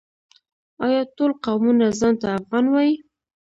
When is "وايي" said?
2.69-2.95